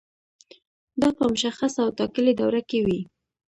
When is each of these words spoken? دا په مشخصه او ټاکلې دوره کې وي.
دا 1.01 1.09
په 1.17 1.23
مشخصه 1.33 1.79
او 1.85 1.91
ټاکلې 1.97 2.33
دوره 2.39 2.61
کې 2.69 2.79
وي. 2.85 2.99